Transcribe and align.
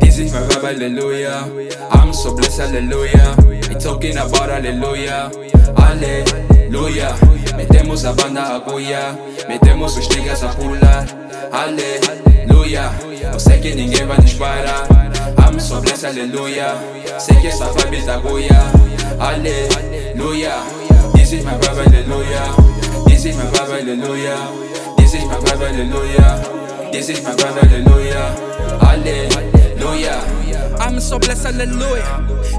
This 0.00 0.18
is 0.18 0.32
my 0.32 0.40
vibe, 0.40 0.62
hallelujah. 0.62 1.50
I'm 1.90 2.12
so 2.12 2.36
blessed, 2.36 2.60
hallelujah. 2.60 3.34
Ain't 3.68 3.80
talking 3.80 4.16
about 4.16 4.50
hallelujah. 4.50 5.32
Aleluia. 5.76 7.14
Metemos 7.56 8.04
a 8.04 8.12
banda 8.12 8.56
a 8.56 8.60
cuia. 8.60 9.18
Metemos 9.48 9.96
os 9.96 10.06
tigres 10.06 10.44
a 10.44 10.48
pular. 10.50 11.04
Aleluia. 11.50 12.92
Eu 13.32 13.40
sei 13.40 13.58
que 13.58 13.74
ninguém 13.74 14.06
vai 14.06 14.18
nos 14.18 14.34
parar. 14.34 14.86
I'm 15.26 15.34
so 15.34 15.42
Âme 15.42 15.60
sont 15.60 15.80
blessées, 15.80 16.06
alléluia. 16.06 16.74
Seigneur, 17.18 17.52
ça 17.52 17.66
va 17.66 17.90
bien, 17.90 18.00
Alléluia. 19.18 20.50
This 21.14 21.32
is 21.32 21.44
my 21.44 21.56
brother, 21.58 21.82
hallelujah. 21.84 22.54
This 23.06 23.24
is 23.24 23.36
my 23.36 23.44
brother, 23.50 23.78
hallelujah. 23.78 24.36
This 24.98 25.14
is 25.14 25.24
my 25.24 25.38
brother, 25.40 25.68
hallelujah. 25.68 26.90
This 26.92 27.08
is 27.08 27.22
my 27.22 27.34
brother, 27.34 27.60
hallelujah. 27.60 28.34
Alléluia. 28.80 30.45
I'm 30.78 31.00
so 31.00 31.18
blessed, 31.18 31.46
aleluia. 31.46 32.04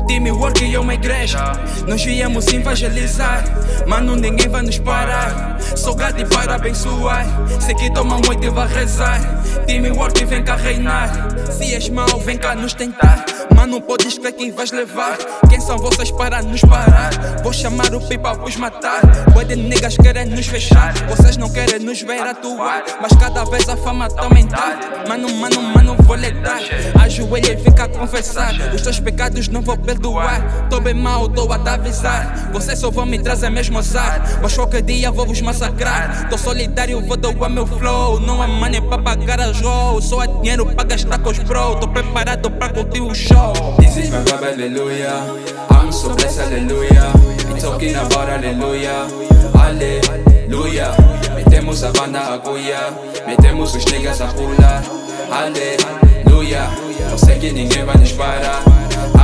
Time 0.08 0.32
work 0.32 0.64
e 0.64 0.78
uma 0.78 0.94
igreja. 0.94 1.52
Nós 1.88 2.04
viemos 2.04 2.48
evangelizar. 2.48 3.44
Mano, 3.86 4.16
ninguém 4.16 4.50
vai 4.50 4.64
nos 4.64 4.80
parar. 4.80 5.58
Sou 5.76 5.96
grato 5.96 6.20
e 6.22 6.26
para 6.26 6.56
abençoar. 6.56 7.26
Sei 7.60 7.76
que 7.76 7.92
toma 7.92 8.18
muito 8.18 8.44
e 8.44 8.50
vai 8.50 8.68
rezar. 8.68 9.20
Time 9.68 9.92
work 9.92 10.26
vem 10.26 10.44
cá 10.44 10.56
reinar. 10.56 11.10
Se 11.52 11.74
és 11.74 11.90
mau, 11.90 12.20
vem 12.20 12.38
cá 12.38 12.56
nos 12.56 12.74
tentar. 12.74 13.26
Mano, 13.56 13.82
podes 13.82 14.18
crer 14.18 14.34
quem 14.34 14.52
vais 14.52 14.72
levar. 14.72 15.18
Quem 15.50 15.60
são 15.60 15.78
vocês 15.78 16.12
para 16.12 16.42
nos 16.42 16.62
parar? 16.62 17.12
Vou 17.44 17.52
chamar 17.52 17.94
o 17.94 18.02
pipa, 18.02 18.34
vos 18.34 18.56
matar. 18.56 19.02
Boa 19.34 19.44
de 19.44 19.56
niggas 19.56 19.98
querem 19.98 20.26
nos 20.26 20.46
fechar. 20.48 20.94
Vocês 21.08 21.38
não 21.38 21.50
querem 21.50 21.80
nos 21.80 22.02
ver 22.02 22.22
atuar. 22.22 22.84
Mas 23.02 23.14
cada 23.14 23.44
vez 23.46 23.68
a 23.68 23.76
fama 23.78 24.10
tá 24.10 24.24
aumentar. 24.24 25.06
Mano, 25.08 25.30
mano, 25.36 25.62
mano, 25.62 25.96
vou 26.04 26.16
lhe 26.16 26.32
dar. 26.32 26.62
Ajoelha 27.02 27.54
e 27.54 27.58
fica 27.58 27.86
a 27.86 27.88
confessar. 28.08 28.54
Os 28.74 28.82
teus 28.82 29.00
pecados 29.00 29.50
não 29.50 29.62
vou 29.62 29.78
perdoar. 29.78 30.68
Tô 30.70 30.80
bem 30.80 30.94
mal, 30.94 31.28
tô 31.28 31.52
a 31.52 31.60
te 31.60 31.70
avisar. 31.70 32.50
Vocês 32.54 32.80
só 32.80 32.90
vão 32.90 33.06
me 33.06 33.20
trazer 33.20 33.50
mesmo 33.50 33.78
azar. 33.78 34.22
Mas 34.42 34.56
qualquer 34.56 34.82
dia 34.82 35.12
vou 35.12 35.26
vos 35.26 35.42
massacrar. 35.42 36.30
Tô 36.30 36.38
solidário, 36.38 37.02
vou 37.06 37.18
doar 37.18 37.50
meu 37.50 37.68
flow. 37.68 38.20
Não 38.22 38.42
há 38.42 38.48
money 38.48 38.82
pra 38.82 38.98
pagar 38.98 39.42
as 39.42 39.60
roll. 39.60 40.02
Só 40.02 40.22
há 40.22 40.26
dinheiro 40.26 40.66
pra 40.66 40.86
gastar 40.86 41.20
com 41.20 41.30
os 41.30 41.40
bro. 41.40 41.76
Tô 41.76 41.88
preparado 41.88 42.50
pra 42.52 42.70
curtir 42.70 43.02
o 43.02 43.14
show. 43.14 43.54
This 43.80 43.98
is 43.98 44.10
my 44.10 44.20
vibe, 44.20 44.44
hallelujah. 44.44 45.24
I'm 45.70 45.92
so 45.92 46.16
blessed, 46.16 46.40
hallelujah. 46.40 47.12
Ain't 47.50 47.62
talking 47.62 47.96
about 47.96 48.30
hallelujah. 48.30 49.08
Aleluia. 49.54 50.92
Metemos 51.36 51.84
a 51.84 51.92
banda 51.92 52.36
a 52.36 52.40
cuia. 52.40 52.94
Metemos 53.28 53.76
os 53.76 53.86
niggas 53.86 54.22
a 54.22 54.28
pular. 54.28 54.82
Aleluia. 55.30 56.07
Halleluja. 56.38 56.70
Doch 57.10 57.18
sage 57.20 57.52
ninge 57.52 57.84
wanishbara 57.84 58.60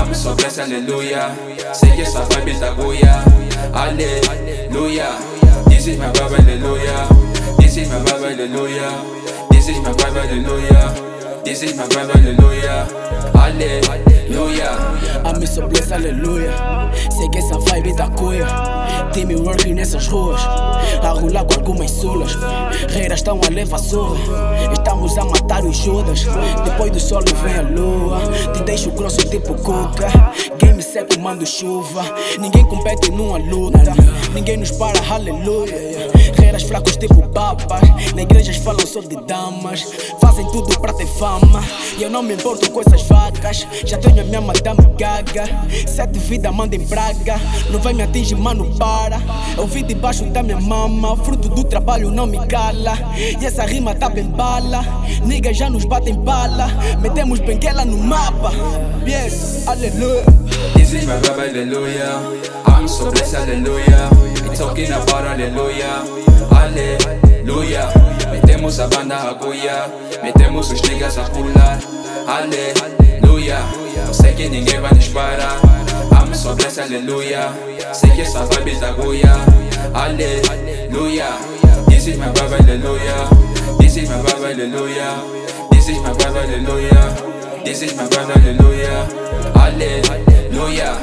amsokesi 0.01 0.61
ah, 0.61 0.63
Halleluja. 0.63 1.29
Sege 1.71 2.05
safa 2.05 2.41
bitakuya 2.41 3.23
Halleluja. 3.73 5.07
This 5.69 5.87
is 5.87 5.97
my 5.99 6.07
Bible 6.07 6.37
Halleluja. 6.37 7.07
This 7.59 7.77
is 7.77 7.89
my 7.89 7.99
Bible 7.99 8.29
Halleluja. 8.29 8.91
This 9.51 9.69
is 9.69 9.77
my 9.77 9.93
Bible 9.93 10.21
Halleluja. 10.21 11.43
This 11.43 11.63
is 11.63 11.75
my 11.75 11.87
Bible 11.87 12.13
Halleluja. 12.13 12.87
Halleluja. 13.33 14.62
I'm 15.53 15.55
so 15.55 15.67
blessed, 15.67 15.93
aleluia. 15.93 16.51
Sei 17.11 17.29
que 17.29 17.37
essa 17.37 17.59
vibe 17.59 17.95
da 17.95 18.09
cuia. 18.09 18.47
Time 19.11 19.35
working 19.35 19.75
nessas 19.75 20.07
ruas. 20.07 20.41
A 20.41 21.09
rolar 21.09 21.45
com 21.45 21.53
algumas 21.53 21.91
sulas. 21.91 22.35
Reiras 22.89 23.19
estão 23.19 23.39
a 23.45 23.49
levar 23.51 23.77
surra. 23.77 24.17
Estamos 24.73 25.15
a 25.15 25.25
matar 25.25 25.63
os 25.63 25.77
Judas. 25.77 26.25
Depois 26.63 26.91
do 26.91 26.99
sol 26.99 27.21
vem 27.43 27.53
a 27.53 27.61
lua. 27.61 28.19
Te 28.51 28.63
deixo 28.63 28.89
grosso 28.93 29.19
tipo 29.29 29.53
cuca. 29.53 30.07
Game 30.57 30.81
seco, 30.81 31.19
mando 31.19 31.45
chuva. 31.45 32.03
Ninguém 32.39 32.65
compete 32.65 33.11
numa 33.11 33.37
luta. 33.37 33.93
Ninguém 34.33 34.57
nos 34.57 34.71
para, 34.71 34.99
aleluia. 35.07 36.09
Reiras 36.53 36.69
fracos 36.69 36.97
tipo 36.97 37.27
papas. 37.29 37.81
Na 38.13 38.21
igrejas 38.21 38.57
falam 38.57 38.85
só 38.85 39.01
de 39.01 39.15
damas. 39.25 39.81
Fazem 40.21 40.45
tudo 40.51 40.79
pra 40.79 40.93
ter 40.93 41.07
fama. 41.07 41.63
E 41.97 42.03
eu 42.03 42.11
não 42.11 42.21
me 42.21 42.35
importo 42.35 42.69
com 42.69 42.79
essas 42.79 43.01
vacas. 43.07 43.65
Já 43.83 43.97
tenho 43.97 44.21
a 44.21 44.23
minha 44.23 44.39
madame 44.39 44.87
gaga. 44.95 45.45
Sete 45.87 46.19
vida 46.19 46.51
manda 46.51 46.75
em 46.75 46.85
praga. 46.85 47.41
Não 47.71 47.79
vai 47.79 47.93
me 47.93 48.03
atingir, 48.03 48.35
mano, 48.35 48.71
para. 48.77 49.19
Eu 49.57 49.65
vi 49.65 49.81
debaixo 49.81 50.25
da 50.25 50.43
minha 50.43 50.61
mama. 50.61 51.17
Fruto 51.17 51.49
do 51.49 51.63
trabalho 51.63 52.11
não 52.11 52.27
me 52.27 52.37
cala. 52.45 52.99
E 53.17 53.43
essa 53.43 53.63
rima 53.63 53.95
tá 53.95 54.07
bem 54.07 54.25
bala. 54.25 54.85
Niggas 55.25 55.57
já 55.57 55.71
nos 55.71 55.85
batem 55.85 56.13
bala. 56.13 56.67
Metemos 57.01 57.39
benguela 57.39 57.83
no 57.83 57.97
mapa. 57.97 58.51
Yes, 59.07 59.67
aleluia. 59.67 60.23
This 60.75 60.93
is 60.93 61.05
my 61.07 61.15
vibe, 61.15 61.35
hallelujah. 61.35 62.21
I'm 62.67 62.87
so 62.87 63.09
blessed, 63.09 63.33
hallelujah. 63.33 64.11
Talking 64.55 64.91
about 64.91 65.25
hallelujah. 65.25 66.22
Aleluia. 66.51 67.89
Metemos 68.31 68.79
a 68.79 68.87
banda 68.87 69.29
a 69.29 69.35
cuia. 69.35 69.87
Metemos 70.21 70.71
os 70.71 70.81
niggas 70.81 71.17
a 71.17 71.23
pular. 71.23 71.79
Aleluia. 72.27 73.59
Eu 74.07 74.13
sei 74.13 74.33
que 74.33 74.49
ninguém 74.49 74.79
vai 74.79 74.93
nos 74.93 75.07
parar. 75.09 75.59
I'm 76.11 76.33
so 76.33 76.55
blessed, 76.55 76.79
hallelujah. 76.79 77.53
Sei 77.93 78.09
que 78.11 78.21
essa 78.21 78.45
vibe 78.45 78.79
da 78.79 78.93
cuia. 78.93 79.35
Aleluia. 79.93 81.27
This 81.87 82.07
is 82.07 82.17
my 82.17 82.25
vibe, 82.27 82.57
hallelujah. 82.57 83.29
This 83.79 83.97
is 83.97 84.09
my 84.09 84.17
vibe, 84.17 84.43
hallelujah. 84.43 85.21
This 85.71 85.89
is 85.89 85.99
my 85.99 86.11
vibe, 86.11 86.33
hallelujah. 86.33 87.63
This 87.63 87.81
is 87.81 87.95
my 87.95 88.03
vibe, 88.03 88.33
hallelujah. 88.33 89.07
Aleluia. 89.55 91.02